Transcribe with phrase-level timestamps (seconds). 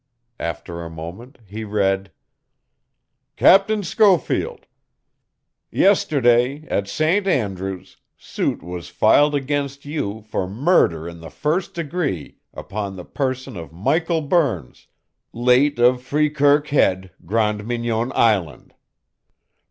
[0.39, 2.11] After a moment he read:
[3.35, 4.65] "CAPTAIN SCHOFIELD:
[5.69, 7.27] "Yesterday at St.
[7.27, 13.55] Andrew's suit was filed against you for murder in the first degree upon the person
[13.55, 14.87] of Michael Burns,
[15.33, 18.73] late of Freekirk Head, Grande Mignon Island.